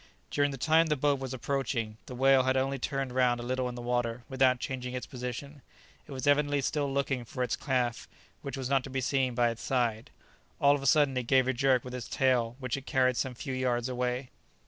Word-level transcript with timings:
During 0.31 0.49
the 0.49 0.57
time 0.57 0.87
the 0.87 0.95
boat 0.95 1.19
was 1.19 1.31
approaching, 1.31 1.97
the 2.07 2.15
whale 2.15 2.41
had 2.41 2.57
only 2.57 2.79
turned 2.79 3.11
round 3.13 3.39
a 3.39 3.43
little 3.43 3.69
in 3.69 3.75
the 3.75 3.83
water 3.83 4.23
without 4.29 4.59
changing 4.59 4.95
its 4.95 5.05
position. 5.05 5.61
It 6.07 6.11
was 6.11 6.25
evidently 6.25 6.61
still 6.61 6.91
looking 6.91 7.23
for 7.23 7.43
its 7.43 7.55
calf, 7.55 8.07
which 8.41 8.57
was 8.57 8.67
not 8.67 8.83
to 8.85 8.89
be 8.89 8.99
seen 8.99 9.35
by 9.35 9.51
its 9.51 9.61
side. 9.61 10.09
All 10.59 10.73
of 10.73 10.81
a 10.81 10.87
sudden 10.87 11.15
it 11.17 11.27
gave 11.27 11.47
a 11.47 11.53
jerk 11.53 11.83
with 11.83 11.93
its 11.93 12.07
tail 12.07 12.55
which 12.57 12.83
carried 12.87 13.11
it 13.11 13.17
some 13.17 13.35
few 13.35 13.53
yards 13.53 13.87
away. 13.89 14.31